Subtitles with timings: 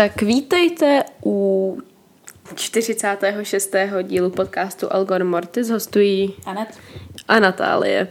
[0.00, 1.78] Tak vítejte u
[2.54, 3.74] 46.
[4.02, 5.68] dílu podcastu Algor Mortis.
[5.70, 6.68] Hostují Anet.
[7.28, 8.08] a Natálie.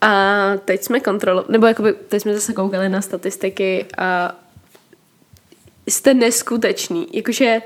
[0.00, 4.38] A teď jsme kontrolo, nebo jakoby teď jsme zase koukali na statistiky a
[5.88, 7.06] jste neskutečný.
[7.12, 7.62] Jakože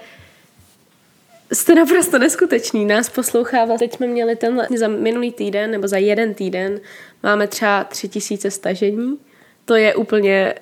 [1.53, 2.85] jste naprosto neskutečný.
[2.85, 3.67] Nás poslouchá.
[3.79, 6.81] Teď jsme měli tenhle, za minulý týden, nebo za jeden týden,
[7.23, 9.19] máme třeba tři tisíce stažení.
[9.65, 10.55] To je úplně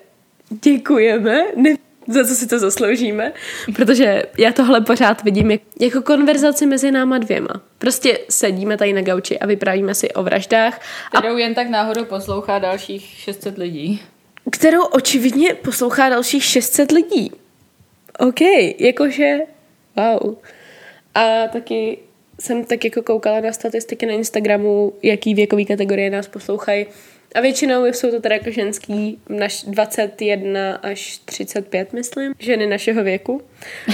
[0.51, 1.75] děkujeme, ne,
[2.11, 3.33] za co si to zasloužíme,
[3.77, 7.63] protože já tohle pořád vidím jak, jako konverzaci mezi náma dvěma.
[7.79, 10.81] Prostě sedíme tady na gauči a vyprávíme si o vraždách,
[11.13, 14.03] a Kterou jen tak náhodou poslouchá dalších 600 lidí.
[14.53, 17.33] kterou očividně poslouchá dalších 600 lidí.
[18.19, 18.41] OK,
[18.79, 19.39] jakože
[19.97, 20.37] wow.
[21.15, 21.99] A taky
[22.41, 26.87] jsem tak jako koukala na statistiky na Instagramu, jaký věkový kategorie nás poslouchají.
[27.35, 33.43] A většinou jsou to teda jako ženský naš 21 až 35, myslím, ženy našeho věku.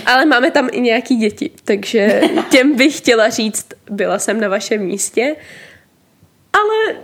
[0.06, 2.20] Ale máme tam i nějaký děti, takže
[2.50, 5.36] těm bych chtěla říct, byla jsem na vašem místě,
[6.52, 6.96] ale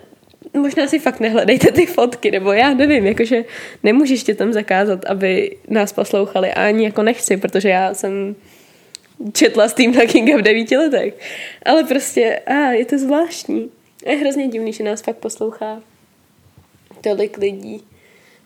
[0.55, 3.45] možná si fakt nehledejte ty fotky, nebo já nevím, jakože
[3.83, 8.37] nemůžeš tě tam zakázat, aby nás poslouchali a ani jako nechci, protože já jsem
[9.33, 11.15] četla Stephen Kinga v devíti letech.
[11.65, 13.71] Ale prostě, a je to zvláštní.
[14.07, 15.83] A je hrozně divný, že nás fakt poslouchá
[17.03, 17.85] tolik lidí,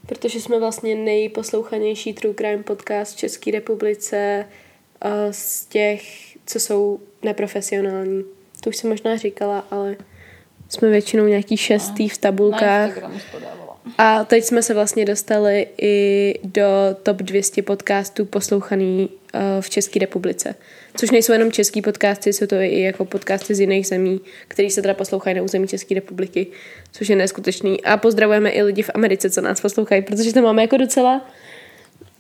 [0.07, 4.47] protože jsme vlastně nejposlouchanější true crime podcast v České republice
[5.01, 6.03] a z těch,
[6.47, 8.25] co jsou neprofesionální.
[8.61, 9.97] To už jsem možná říkala, ale
[10.69, 12.99] jsme většinou nějaký šestý v tabulkách.
[13.99, 16.65] A teď jsme se vlastně dostali i do
[17.03, 19.09] top 200 podcastů poslouchaný
[19.61, 20.55] v České republice.
[20.97, 24.83] Což nejsou jenom český podcasty, jsou to i jako podcasty z jiných zemí, které se
[24.83, 26.47] teda poslouchají na území České republiky,
[26.93, 27.85] což je neskutečný.
[27.85, 31.31] A pozdravujeme i lidi v Americe, co nás poslouchají, protože tam máme jako docela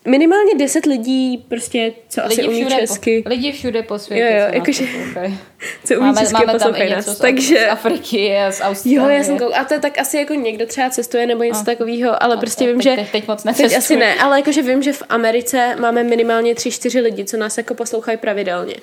[0.06, 4.22] minimálně 10 lidí, prostě, co asi Lidi umí všude, česky, po, lidi všude po světě,
[4.24, 4.84] Jo, jo, co jakože-
[5.84, 7.06] co umí Máme, česky a máme tam i něco nás.
[7.06, 7.58] z, Takže...
[7.58, 9.00] z Afriky a z Austrálie.
[9.00, 9.56] Jo, já jsem koukala.
[9.62, 11.64] A to je tak asi jako někdo třeba cestuje nebo něco A.
[11.64, 12.96] takového, ale A prostě teď- vím, teď- že...
[12.96, 13.78] teď- teď moc Teď necestuje.
[13.78, 17.58] asi ne, ale jakože vím, že v Americe máme minimálně tři, čtyři lidi, co nás
[17.58, 18.74] jako poslouchají pravidelně.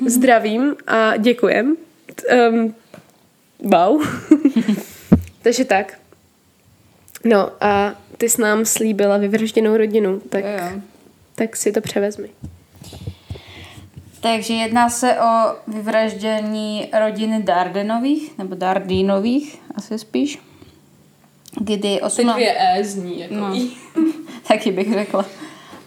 [0.00, 0.10] Mhm.
[0.10, 1.76] Zdravím a děkujem.
[2.50, 2.74] Um,
[3.58, 4.06] wow.
[5.42, 5.98] Takže tak.
[7.24, 10.80] No a ty jsi nám slíbila vyvražděnou rodinu, tak, Jo, jo.
[11.34, 12.28] tak si to převezmi.
[14.20, 20.38] Takže jedná se o vyvraždění rodiny Dardenových, nebo Dardínových, asi spíš.
[21.60, 22.40] Kdy 18...
[22.40, 23.56] E zní jako No.
[24.48, 25.24] Taky bych řekla.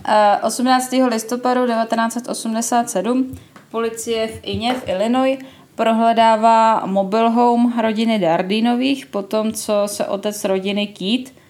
[0.07, 0.91] Eh, 18.
[1.09, 3.37] listopadu 1987
[3.71, 5.39] policie v Ině v Illinois
[5.75, 11.44] prohledává mobile home rodiny Dardinových po tom, co se otec rodiny Keith eh,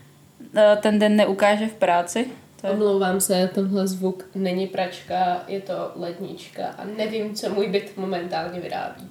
[0.81, 2.27] ten den neukáže v práci.
[2.61, 7.67] To je Omlouvám se, tenhle zvuk není pračka, je to lednička a nevím, co můj
[7.67, 9.07] byt momentálně vyrábí.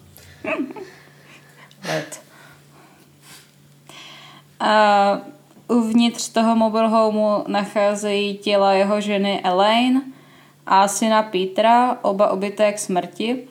[1.88, 2.20] led.
[4.60, 5.20] A
[5.68, 10.02] uvnitř toho mobile homeu nacházejí těla jeho ženy Elaine
[10.66, 13.48] a syna Petra, oba obité k smrti.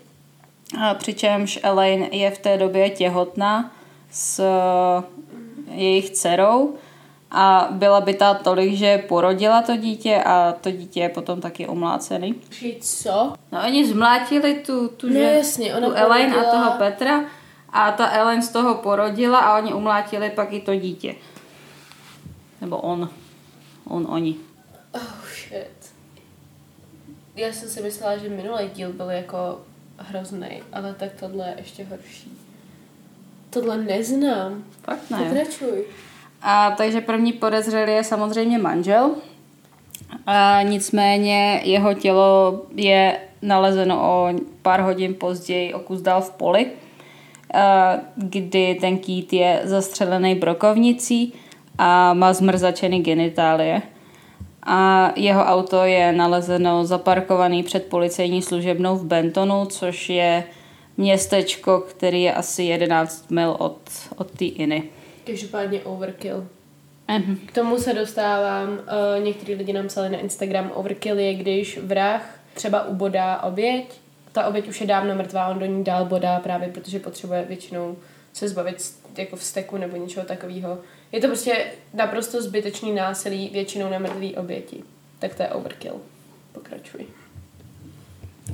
[0.81, 3.71] A přičemž Elaine je v té době těhotná
[4.11, 5.03] s eh,
[5.73, 6.75] jejich dcerou
[7.33, 12.35] a byla bytá tolik, že porodila to dítě a to dítě je potom taky umlácený.
[12.81, 13.33] Co?
[13.51, 17.23] No oni zmlátili tu, tu, No že, jasně, ona tu Elaine a porodila- toho Petra
[17.69, 21.15] a ta Elaine z toho porodila a oni umlátili pak i to dítě.
[22.61, 23.09] Nebo on.
[23.87, 24.35] On, oni.
[24.95, 25.01] Oh
[25.35, 25.93] shit.
[27.35, 29.61] Já jsem si myslela, že minulý díl byl jako
[29.97, 32.37] hrozný, ale tak tohle je ještě horší.
[33.49, 34.63] Tohle neznám.
[34.83, 35.17] Fakt ne.
[35.17, 35.85] Pokračuj.
[36.43, 39.11] A takže první podezřelý je samozřejmě manžel.
[40.25, 44.29] A nicméně jeho tělo je nalezeno o
[44.61, 46.67] pár hodin později o kus dál v poli,
[48.15, 51.33] kdy ten kýt je zastřelený brokovnicí
[51.77, 53.81] a má zmrzačený genitálie.
[54.65, 60.43] A jeho auto je nalezeno zaparkovaný před policejní služebnou v Bentonu, což je
[60.97, 63.77] městečko, který je asi 11 mil od,
[64.17, 64.83] od té Iny.
[65.25, 66.47] Každopádně overkill.
[67.07, 67.37] Mhm.
[67.45, 72.39] K tomu se dostávám, uh, některý lidi nám psali na Instagram, overkill je, když vrah
[72.53, 73.85] třeba ubodá oběť,
[74.31, 77.97] ta oběť už je dávno mrtvá, on do ní dál bodá právě, protože potřebuje většinou
[78.33, 80.77] se zbavit jako vzteku nebo něčeho takového.
[81.11, 84.83] Je to prostě naprosto zbytečný násilí většinou na mrtvý oběti.
[85.19, 85.95] Tak to je overkill.
[86.51, 87.05] Pokračuj.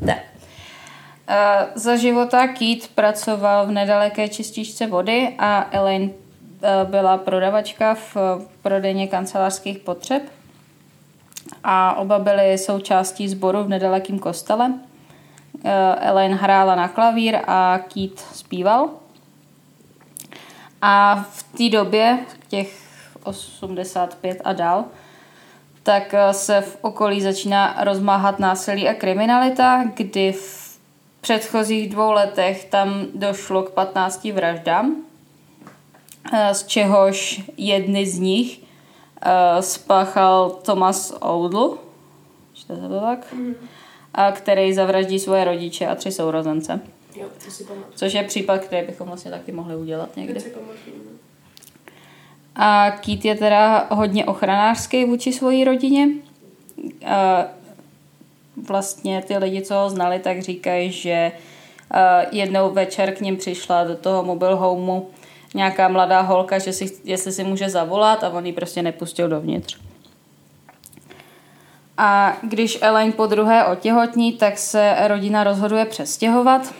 [0.02, 0.24] Ne.
[1.28, 6.10] Eh, Za života Keith pracoval v nedaleké čističce vody a Elaine
[6.84, 8.18] byla prodavačka v
[8.62, 10.24] prodejně kancelářských potřeb.
[11.64, 14.74] a oba byli součástí sboru v nedalekém kostele.
[15.64, 18.90] Eh, Elaine hrála na klavír a Keith zpíval.
[20.82, 22.80] A v té době, těch
[23.24, 24.86] 85 a dál,
[25.84, 30.80] tak eh, se v okolí začíná rozmáhat násilí a kriminalita, kdy v
[31.22, 35.09] předchozích dvou letech tam došlo k 15 vraždám, eh,
[36.52, 41.78] z čehož jedny z nich uh, spáchal Thomas Oudl,
[42.68, 43.56] to tak, mm.
[44.14, 46.82] a který zavraždí svoje rodiče a tři sourozence.
[47.16, 50.42] Jo, to si Což je případ, který bychom vlastně taky mohli udělat někdy.
[52.56, 56.08] A Keith je teda hodně ochranářský vůči svojí rodině.
[57.06, 57.46] A
[58.68, 61.32] vlastně ty lidi, co ho znali, tak říkají, že
[62.32, 65.02] jednou večer k ním přišla do toho mobile homeu
[65.54, 69.78] nějaká mladá holka, že si, jestli si může zavolat a on ji prostě nepustil dovnitř.
[71.98, 76.74] A když Elaine po druhé otěhotní, tak se rodina rozhoduje přestěhovat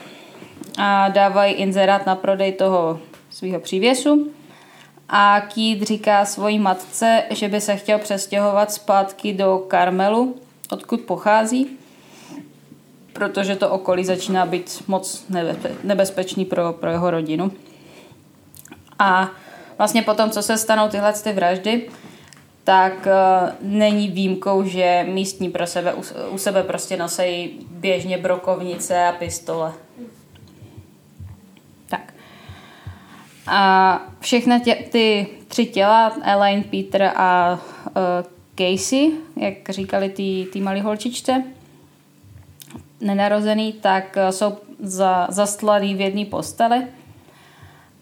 [0.78, 3.00] a dávají inzerát na prodej toho
[3.30, 4.30] svého přívěsu.
[5.08, 10.36] A Keith říká svojí matce, že by se chtěl přestěhovat zpátky do Karmelu,
[10.70, 11.78] odkud pochází,
[13.12, 15.26] protože to okolí začíná být moc
[15.84, 17.52] nebezpečný pro, pro jeho rodinu.
[19.00, 19.30] A
[19.78, 21.88] vlastně potom, co se stanou tyhle ty vraždy,
[22.64, 29.06] tak uh, není výjimkou, že místní pro sebe, u, u sebe prostě nosí běžně brokovnice
[29.06, 29.72] a pistole.
[31.88, 32.14] Tak.
[33.46, 37.92] A všechny tě, ty tři těla, Elaine, Peter a uh,
[38.54, 41.44] Casey, jak říkali ty, ty malé holčičce,
[43.00, 46.86] nenarozený, tak uh, jsou za, zastlaný v jedné posteli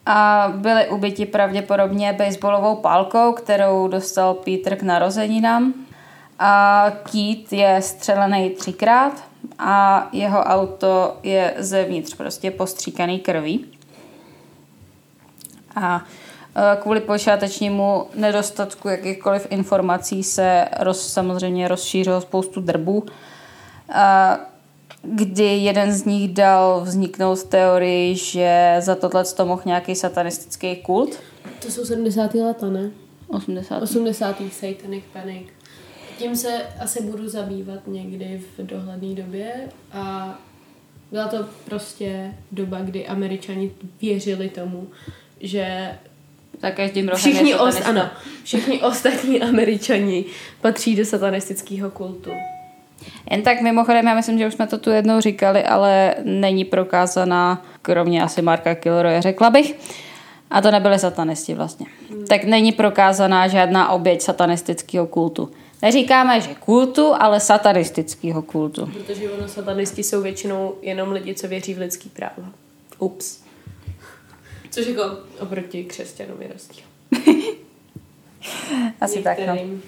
[0.09, 5.75] a byli ubiti pravděpodobně baseballovou pálkou, kterou dostal Peter k narozeninám.
[6.39, 9.13] A Keith je střelený třikrát
[9.59, 13.67] a jeho auto je zevnitř prostě postříkaný krví.
[15.77, 16.05] A
[16.57, 23.07] e, kvůli počátečnímu nedostatku jakýchkoliv informací se roz, samozřejmě rozšířilo spoustu drbů.
[23.95, 24.39] A
[25.03, 31.19] kdy jeden z nich dal vzniknout teorii, že za tohle to mohl nějaký satanistický kult.
[31.63, 32.35] To jsou 70.
[32.35, 32.91] leta, ne?
[33.29, 33.83] 80.
[33.83, 34.37] 80.
[34.53, 35.49] Satanic Panic.
[36.19, 39.53] Tím se asi budu zabývat někdy v dohledné době
[39.93, 40.35] a
[41.11, 44.89] byla to prostě doba, kdy američani věřili tomu,
[45.41, 45.95] že
[46.63, 48.11] za každým rohem všichni, ost, ano,
[48.45, 50.25] všichni ostatní američani
[50.61, 52.31] patří do satanistického kultu.
[53.31, 57.65] Jen tak mimochodem, já myslím, že už jsme to tu jednou říkali, ale není prokázaná,
[57.83, 59.75] kromě asi Marka Kilroje, řekla bych.
[60.51, 61.87] A to nebyly satanisti vlastně.
[62.11, 62.27] Hmm.
[62.27, 65.51] Tak není prokázaná žádná oběť satanistického kultu.
[65.83, 68.87] Neříkáme, že kultu, ale satanistického kultu.
[68.87, 72.53] Protože ono satanisti jsou většinou jenom lidi, co věří v lidský práva.
[72.99, 73.43] Ups.
[74.71, 75.03] Což jako
[75.41, 76.85] oproti křesťanům je rozdíl.
[79.01, 79.47] Asi Některým.
[79.47, 79.81] tak, no.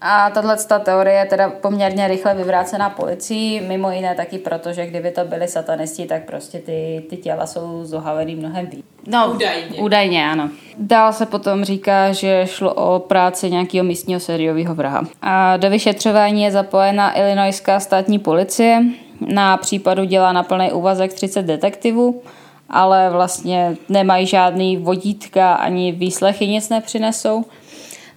[0.00, 5.10] A tahle teorie je teda poměrně rychle vyvrácená policií, mimo jiné taky proto, že kdyby
[5.10, 8.84] to byli satanisti, tak prostě ty, ty těla jsou zohavený mnohem víc.
[9.06, 9.78] No, údajně.
[9.80, 10.50] Údajně, ano.
[10.78, 15.02] Dál se potom říká, že šlo o práci nějakého místního sériového vraha.
[15.22, 18.82] A do vyšetřování je zapojena Illinoiská státní policie.
[19.20, 22.22] Na případu dělá na plný úvazek 30 detektivů,
[22.70, 27.44] ale vlastně nemají žádný vodítka ani výslechy nic nepřinesou.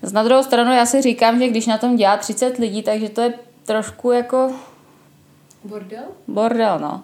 [0.01, 3.09] Z na druhou stranu já si říkám, že když na tom dělá 30 lidí, takže
[3.09, 3.33] to je
[3.65, 4.51] trošku jako...
[5.63, 6.03] Bordel?
[6.27, 7.03] Bordel, no.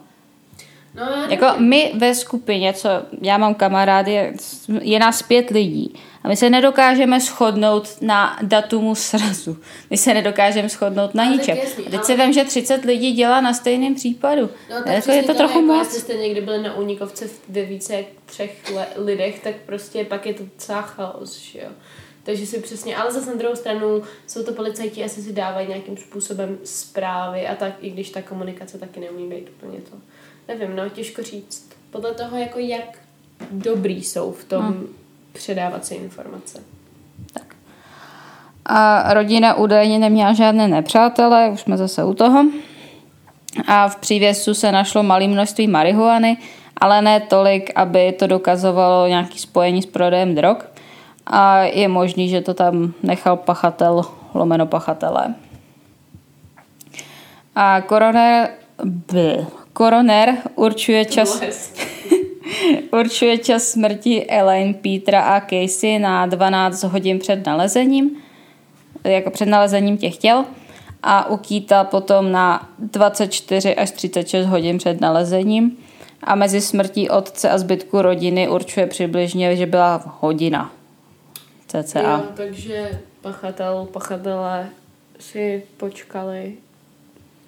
[0.96, 2.90] No, jako my ve skupině, co
[3.22, 4.34] já mám kamarády,
[4.82, 9.58] je nás pět lidí a my se nedokážeme shodnout na datumu srazu.
[9.90, 11.58] My se nedokážeme shodnout na ničem.
[11.58, 12.04] Jasný, teď ale...
[12.04, 14.50] si vím, že 30 lidí dělá na stejném případu.
[14.70, 15.88] No, tak jako je to trochu jako moc.
[15.88, 18.64] Jestli jste někdy byli na únikovce ve více jak třech
[18.96, 21.70] lidech, tak prostě pak je to celá chaos, že jo.
[22.24, 25.98] Takže si přesně, ale zase na druhou stranu jsou to policajti, asi si dávají nějakým
[25.98, 29.98] způsobem zprávy a tak, i když ta komunikace taky neumí být úplně to.
[30.48, 31.70] Nevím, no, těžko říct.
[31.92, 33.00] Podle toho, jako jak
[33.52, 34.88] dobrý jsou v tom hmm.
[35.34, 36.60] předávat si informace.
[37.34, 37.56] Tak.
[38.66, 42.46] A rodina údajně neměla žádné nepřátele, už jsme zase u toho.
[43.68, 46.38] A v přívěsu se našlo malé množství marihuany,
[46.78, 50.73] ale ne tolik, aby to dokazovalo nějaké spojení s prodejem drog
[51.26, 55.36] a je možný, že to tam nechal pachatel, lomeno pachatele.
[57.56, 58.50] A koroner,
[58.84, 61.42] bl, koroner určuje čas,
[63.00, 68.18] určuje čas smrti Elaine, Petra a Casey na 12 hodin před nalezením.
[69.04, 70.46] jako před nalezením těch těl
[71.04, 75.78] a u Kýta potom na 24 až 36 hodin před nalezením
[76.24, 80.72] a mezi smrtí otce a zbytku rodiny určuje přibližně, že byla hodina
[81.84, 82.00] cca.
[82.02, 84.70] Jo, takže pachatel, pachatelé
[85.20, 86.54] si počkali,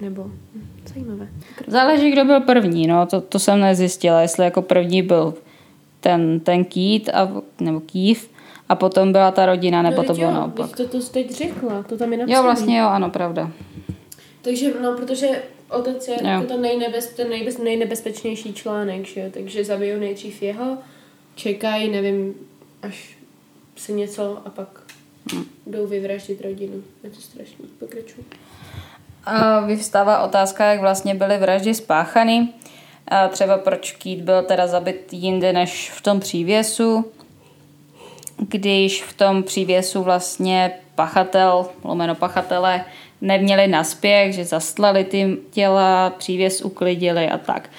[0.01, 1.27] nebo hm, zajímavé.
[1.67, 5.33] Záleží, kdo byl první, no, to, to jsem nezjistila, jestli jako první byl
[5.99, 8.29] ten, ten Kýt, a, nebo Kýv,
[8.69, 10.75] a potom byla ta rodina, nebo no, to bylo jo, naopak.
[10.75, 12.37] To, to teď řekla, to tam je napsané.
[12.37, 13.51] Jo, vlastně jo, ano, pravda.
[14.41, 15.27] Takže, no, protože
[15.69, 16.29] otec je Jo.
[16.29, 19.27] jako ten, nejnebez, ten nejbez, nejnebezpečnější článek, že jo?
[19.31, 20.77] Takže zabijou nejdřív jeho,
[21.35, 22.33] čekají, nevím,
[22.81, 23.17] až
[23.75, 24.85] se něco a pak
[25.33, 25.43] Hm.
[25.67, 26.83] jdou vyvraždit rodinu.
[27.03, 27.65] Je to strašný.
[27.79, 28.23] Pokračuj.
[29.25, 32.47] A vyvstává otázka, jak vlastně byly vraždy spáchany.
[33.07, 37.11] A třeba proč Kýt byl teda zabit jinde než v tom přívěsu,
[38.37, 42.85] když v tom přívěsu vlastně pachatel, lomeno pachatele,
[43.21, 47.69] neměli naspěch, že zastlali ty těla, přívěs uklidili a tak.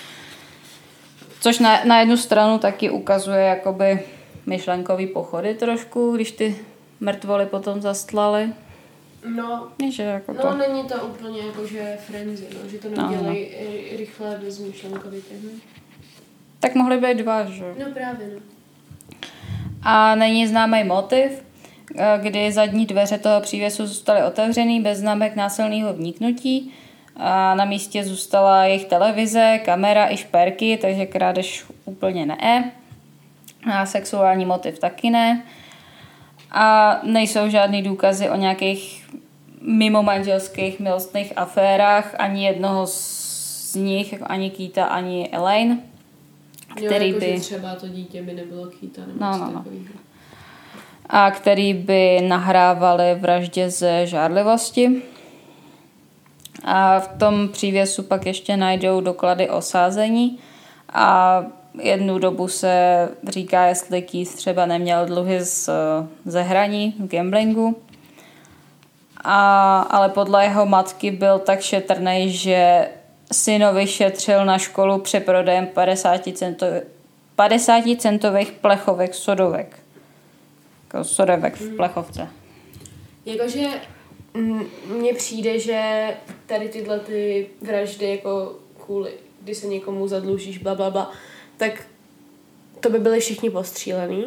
[1.40, 4.02] Což na, na jednu stranu taky ukazuje jakoby
[4.46, 6.56] myšlenkový pochody trošku, když ty
[7.00, 8.48] mrtvoly potom zastlali.
[9.36, 10.56] No, Že jako no to...
[10.56, 15.34] není to úplně jako, že frenzy, no, že to No, nedělají no, rychle bez myšlenkovitě.
[15.42, 15.60] Hm.
[16.60, 17.64] Tak mohly být dva, že?
[17.64, 17.74] jo?
[17.78, 18.40] No právě, no.
[19.82, 21.30] A není známý motiv,
[21.98, 26.72] eh, kdy zadní dveře toho přívěsu zůstaly otevřený bez známek násilného vniknutí.
[27.16, 32.72] A na místě zůstala jejich televize, kamera i šperky, takže krádež úplně ne.
[33.73, 35.42] A sexuální motiv taky ne.
[36.50, 39.06] A nejsou žádný důkazy o nějakých
[39.61, 45.78] mimo manželských milostných aférách, ani jednoho z nich, jako ani Kýta, ani Elaine,
[46.76, 47.40] který jo, jako, by...
[47.40, 49.64] Třeba to dítě by nebylo kýta nebo No, no, no.
[51.06, 55.02] a který by nahrávali vraždě ze žárlivosti.
[56.64, 60.38] A v tom přívěsu pak ještě najdou doklady o sázení
[60.92, 61.42] a
[61.83, 65.71] jednu dobu se říká, jestli Keith třeba neměl dluhy z,
[66.25, 67.76] ze hraní, gamblingu.
[69.25, 72.88] A, ale podle jeho matky byl tak šetrný, že
[73.33, 76.66] synovi šetřil na školu přeprodejem 50, cento,
[77.37, 79.78] 50 centových plechovek sodovek.
[80.85, 82.28] Jako sodovek v plechovce.
[83.26, 83.66] Jakože
[84.35, 86.09] mm, mně přijde, že
[86.47, 88.52] tady tyhle ty vraždy jako
[88.87, 89.11] kvůli,
[89.42, 91.12] kdy se někomu zadlužíš, bla, bla, bla,
[91.56, 91.82] tak
[92.80, 94.25] to by byli všichni postřílený.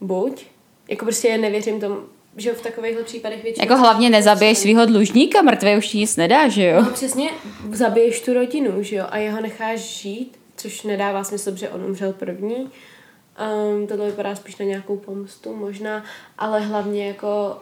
[0.00, 0.46] Buď.
[0.88, 1.96] Jako prostě nevěřím tomu,
[2.36, 3.64] že v takovýchhle případech většinou...
[3.64, 6.82] Jako hlavně nezabiješ svého dlužníka, mrtvý už ti nic nedá, že jo?
[6.82, 7.30] No přesně,
[7.72, 12.12] zabiješ tu rodinu, že jo, a jeho necháš žít, což nedává smysl, protože on umřel
[12.12, 12.56] první.
[12.56, 16.04] Um, tohle vypadá spíš na nějakou pomstu možná,
[16.38, 17.58] ale hlavně jako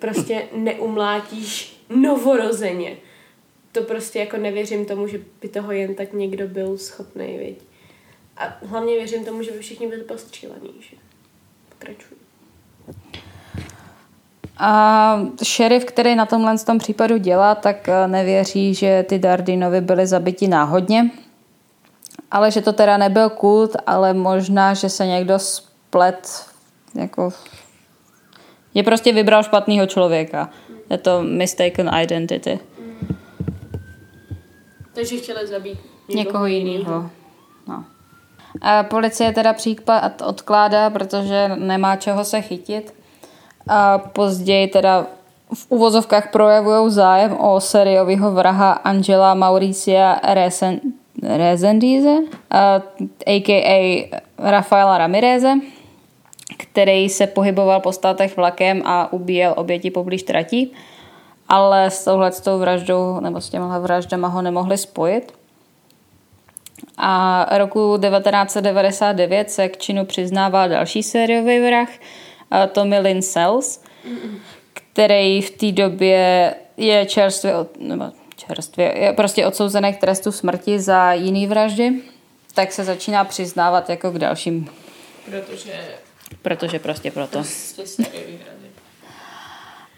[0.00, 2.96] prostě neumlátíš novorozeně.
[3.72, 7.58] To prostě jako nevěřím tomu, že by toho jen tak někdo byl schopný, viď.
[8.36, 10.96] A hlavně věřím tomu, že by všichni byli postřílení, že?
[11.68, 12.16] Pokračuj.
[14.58, 20.06] A šerif, který na tomhle tom případu dělá, tak eh, nevěří, že ty Dardinovi byly
[20.06, 21.10] zabiti náhodně,
[22.30, 26.46] ale že to teda nebyl kult, ale možná, že se někdo splet
[26.94, 27.32] jako
[28.74, 30.50] je prostě vybral špatného člověka.
[30.90, 32.58] Je to mistaken identity.
[34.94, 37.10] Takže chtěli zabít Někoho jiného.
[38.60, 42.94] A policie teda případ odkládá, protože nemá čeho se chytit.
[43.68, 45.06] A později teda
[45.54, 50.80] v uvozovkách projevují zájem o sériového vraha Angela Mauricia Resen,
[51.22, 52.16] Rezendize,
[53.26, 54.10] a.k.a.
[54.38, 55.54] Rafaela Ramireze,
[56.56, 60.70] který se pohyboval po státech vlakem a ubíjel oběti poblíž trati,
[61.48, 65.32] ale s touhle s tou vraždou nebo s těmhle vraždama ho nemohli spojit.
[66.98, 71.88] A roku 1999 se k činu přiznává další sériový vrah,
[72.72, 73.80] Tommy Lynn Sells,
[74.72, 78.04] který v té době je čerstvě, od, nebo
[78.36, 81.92] čerstvě, je prostě odsouzený k trestu smrti za jiný vraždy,
[82.54, 84.70] tak se začíná přiznávat jako k dalším,
[85.24, 85.72] Protože
[86.42, 87.42] protože prostě proto.
[87.76, 88.04] prostě.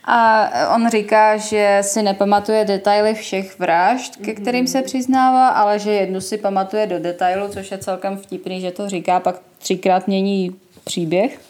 [0.07, 5.93] A on říká, že si nepamatuje detaily všech vražd, ke kterým se přiznává, ale že
[5.93, 10.57] jednu si pamatuje do detailu, což je celkem vtipný, že to říká, pak třikrát mění
[10.85, 11.41] příběh.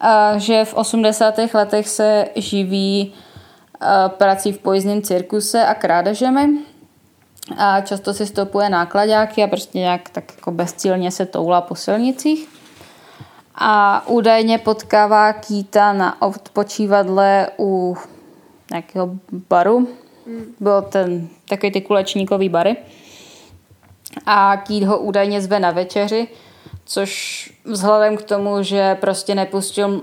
[0.00, 1.34] A že v 80.
[1.54, 3.14] letech se živí
[4.08, 6.48] prací v pojízdném cirkuse a krádežemi.
[7.58, 12.48] A často si stopuje nákladáky a prostě nějak tak jako bezcílně se toulá po silnicích.
[13.54, 17.96] A údajně potkává Kýta na odpočívadle u
[18.70, 19.10] nějakého
[19.50, 19.88] baru.
[20.60, 22.76] Byl ten takový ty kulečníkový bary.
[24.26, 26.28] A Kýt ho údajně zve na večeři,
[26.84, 30.02] což vzhledem k tomu, že prostě nepustil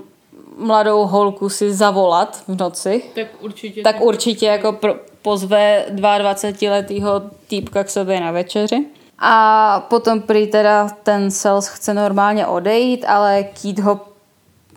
[0.58, 3.82] mladou holku si zavolat v noci, Tak určitě.
[3.82, 8.86] tak určitě jako pro, pozve 22-letýho týpka k sobě na večeři.
[9.20, 14.00] A potom prý teda ten sales chce normálně odejít, ale Keith ho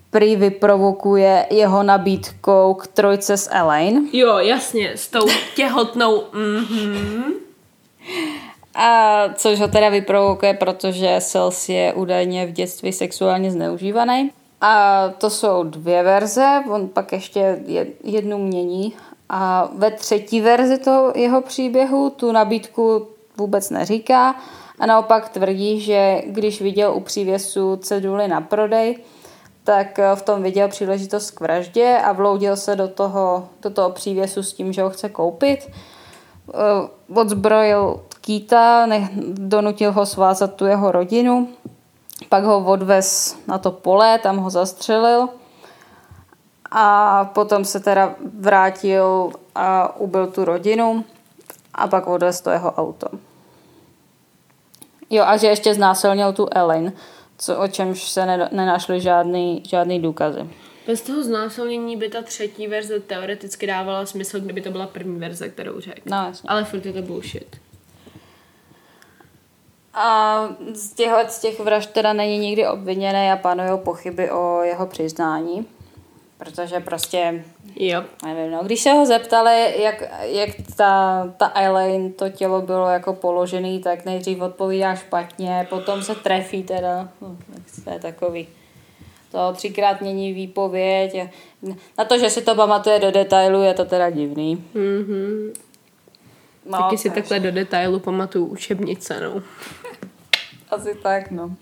[0.09, 4.01] prý vyprovokuje jeho nabídkou k trojce s Elaine.
[4.13, 6.23] Jo, jasně, s tou těhotnou.
[6.33, 7.23] Mhm.
[8.75, 14.31] A což ho teda vyprovokuje, protože Sales je údajně v dětství sexuálně zneužívaný.
[14.61, 17.59] A to jsou dvě verze, on pak ještě
[18.03, 18.93] jednu mění.
[19.29, 24.35] A ve třetí verzi toho jeho příběhu tu nabídku vůbec neříká
[24.79, 28.97] a naopak tvrdí, že když viděl u přívěsu ceduly na prodej,
[29.63, 34.43] tak v tom viděl příležitost k vraždě a vloudil se do toho, do toho přívěsu
[34.43, 35.69] s tím, že ho chce koupit.
[37.15, 38.87] Odzbrojil Kýta,
[39.33, 41.47] donutil ho svázat tu jeho rodinu,
[42.29, 45.29] pak ho odvez na to pole, tam ho zastřelil
[46.71, 51.03] a potom se teda vrátil a ubil tu rodinu
[51.73, 53.07] a pak odvez to jeho auto.
[55.09, 56.93] Jo, a že ještě znásilnil tu Ellen,
[57.37, 60.49] co, o čemž se ne, nenašly žádný, žádný důkazy.
[60.87, 65.49] Bez toho znásilnění by ta třetí verze teoreticky dávala smysl, kdyby to byla první verze,
[65.49, 66.01] kterou řekl.
[66.05, 66.49] No, jasně.
[66.49, 67.57] Ale furt je to bullshit.
[69.93, 74.87] A z těchto z těch vražd teda není nikdy obviněný a panují pochyby o jeho
[74.87, 75.65] přiznání.
[76.43, 77.43] Protože prostě,
[77.75, 78.03] Jo.
[78.25, 83.13] nevím, no, když se ho zeptali, jak, jak ta, ta Eileen, to tělo bylo jako
[83.13, 88.47] položený, tak nejdřív odpovídá špatně, potom se trefí teda, no, tak to je takový.
[89.31, 91.15] To třikrát mění výpověď.
[91.15, 91.29] a
[91.97, 94.55] Na to, že si to pamatuje do detailu, je to teda divný.
[94.73, 95.53] Mhm.
[96.65, 99.41] No, Taky si takže- takhle do detailu pamatuju učebnice, no.
[100.69, 101.55] Asi tak, no.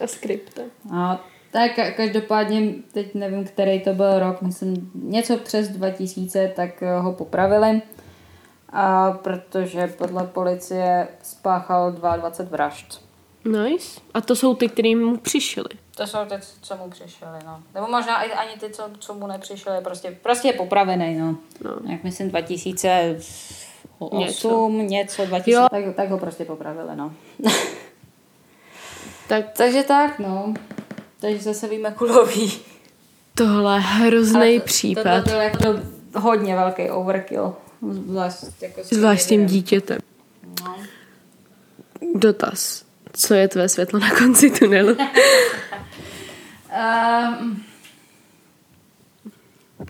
[0.00, 0.62] A skripta.
[0.92, 1.18] No,
[1.54, 6.98] tak ka- každopádně, teď nevím, který to byl rok, myslím něco přes 2000, tak eh,
[6.98, 7.82] ho popravili.
[8.72, 13.00] A protože podle policie spáchal 22 vražd.
[13.44, 14.00] Nice.
[14.14, 15.64] A to jsou ty, který mu přišli.
[15.96, 17.62] To jsou ty, co mu přišli, no.
[17.74, 21.36] Nebo možná i ani ty, co, co mu nepřišli, prostě, prostě je popravený, no.
[21.64, 21.90] No.
[21.92, 24.68] Jak myslím 2008, Něco.
[24.68, 25.66] něco, něco 2000, Jo.
[25.70, 27.12] tak, tak ho prostě popravili, no.
[29.28, 30.54] Tak Takže tak, no.
[31.20, 32.52] Takže zase víme kulový.
[33.34, 35.02] tohle hrozný to- případ.
[35.02, 35.80] Tohle byl jako
[36.20, 37.56] hodně velký overkill.
[37.90, 39.54] Zvlášť, jako s tím Zvlášť tím videem.
[39.56, 39.98] dítětem.
[40.64, 40.76] No.
[42.14, 42.84] Dotaz.
[43.12, 44.96] Co je tvé světlo na konci tunelu?
[47.38, 47.64] Um,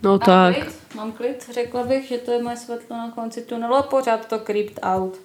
[0.03, 0.55] No tak.
[0.55, 4.25] klid, mám klid, řekla bych, že to je moje světlo na konci tunelu a pořád
[4.27, 5.17] to creeped out.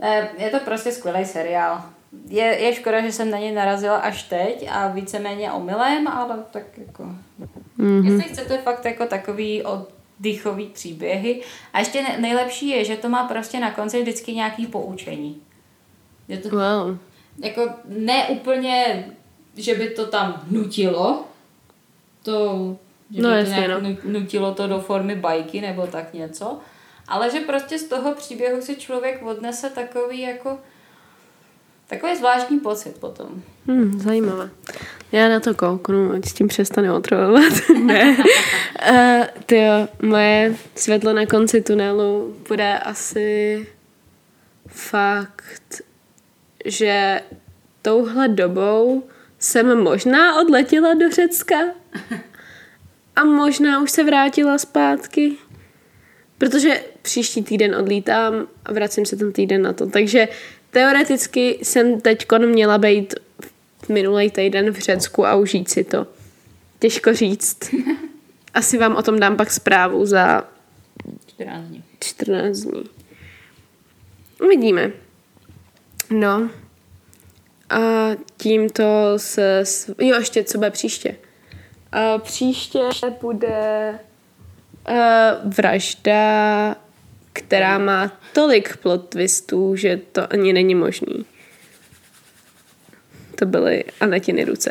[0.00, 1.82] Eh, Je to prostě skvělý seriál.
[2.28, 6.78] Je, je škoda, že jsem na něj narazila až teď a víceméně omylem, ale tak
[6.78, 7.08] jako...
[7.78, 8.04] Mm-hmm.
[8.12, 11.42] Jestli chcete fakt jako takový oddychový příběhy.
[11.72, 15.42] A ještě ne- nejlepší je, že to má prostě na konci vždycky nějaký poučení.
[16.28, 16.98] Je to Wow.
[17.44, 19.04] jako ne úplně,
[19.56, 21.24] že by to tam nutilo,
[22.22, 22.76] to,
[23.14, 23.88] že No by jasně, to nějak no.
[23.88, 26.58] nu- nutilo to do formy bajky nebo tak něco,
[27.08, 30.58] ale že prostě z toho příběhu si člověk odnese takový jako
[31.88, 33.42] takový zvláštní pocit potom.
[33.66, 34.50] Hmm, zajímavé.
[35.12, 37.52] Já na to kouknu, ať s tím přestane otravovat.
[37.84, 38.16] ne.
[38.90, 43.66] Uh, tyjo, moje světlo na konci tunelu bude asi
[44.68, 45.82] fakt,
[46.64, 47.20] že
[47.82, 49.02] touhle dobou
[49.38, 51.56] jsem možná odletěla do Řecka
[53.16, 55.36] a možná už se vrátila zpátky,
[56.38, 59.86] protože příští týden odlítám a vracím se ten týden na to.
[59.86, 60.28] Takže
[60.70, 63.14] teoreticky jsem teď měla být
[63.88, 66.06] minulý týden v Řecku a užít si to.
[66.78, 67.74] Těžko říct.
[68.54, 70.48] Asi vám o tom dám pak zprávu za
[71.26, 71.84] 14 dní.
[72.00, 72.84] 14 dní.
[74.44, 74.92] Uvidíme.
[76.10, 76.50] No.
[77.70, 78.84] A tímto
[79.16, 79.64] se...
[79.98, 81.16] Jo, ještě co bude příště.
[81.92, 82.80] A příště
[83.20, 83.98] bude
[84.88, 86.76] uh, vražda,
[87.36, 91.26] která má tolik plot twistů, že to ani není možný.
[93.34, 94.70] To byly Anetiny ruce.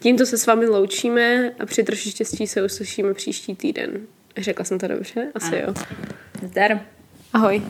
[0.00, 4.00] Tímto se s vámi loučíme a při troši štěstí se uslyšíme příští týden.
[4.36, 5.32] Řekla jsem to dobře?
[5.34, 5.74] Asi jo.
[6.42, 6.80] Zdar.
[7.32, 7.62] Ahoj.